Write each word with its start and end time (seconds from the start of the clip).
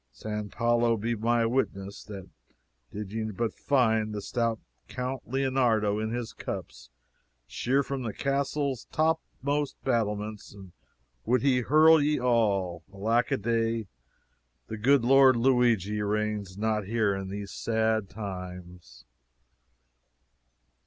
San 0.11 0.49
Paolo 0.49 0.97
be 0.97 1.13
my 1.13 1.45
witness 1.45 2.03
that 2.05 2.27
did 2.91 3.11
ye 3.11 3.29
but 3.29 3.53
find 3.53 4.15
the 4.15 4.21
stout 4.23 4.57
Count 4.87 5.27
Leonardo 5.29 5.99
in 5.99 6.09
his 6.09 6.33
cups, 6.33 6.89
sheer 7.45 7.83
from 7.83 8.01
the 8.01 8.11
castle's 8.11 8.85
topmost 8.85 9.75
battlements 9.83 10.55
would 11.23 11.43
he 11.43 11.59
hurl 11.61 12.01
ye 12.01 12.19
all! 12.19 12.81
Alack 12.91 13.29
a 13.29 13.37
day, 13.37 13.85
the 14.65 14.77
good 14.79 15.05
Lord 15.05 15.35
Luigi 15.35 16.01
reigns 16.01 16.57
not 16.57 16.85
here 16.87 17.13
in 17.13 17.29
these 17.29 17.51
sad 17.51 18.09
times." 18.09 19.05